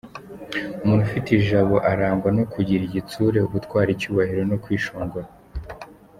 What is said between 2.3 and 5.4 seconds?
no kugira igitsure, ubutwari, icyubahiro no kwishongora.